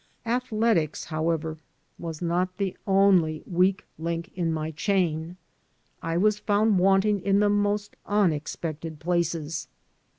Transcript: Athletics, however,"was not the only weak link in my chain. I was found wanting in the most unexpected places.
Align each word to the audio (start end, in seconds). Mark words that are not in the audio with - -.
Athletics, 0.25 1.03
however,"was 1.03 2.23
not 2.23 2.57
the 2.57 2.75
only 2.87 3.43
weak 3.45 3.85
link 3.99 4.31
in 4.33 4.51
my 4.51 4.71
chain. 4.71 5.37
I 6.01 6.17
was 6.17 6.39
found 6.39 6.79
wanting 6.79 7.19
in 7.19 7.39
the 7.39 7.49
most 7.49 7.95
unexpected 8.07 8.97
places. 8.99 9.67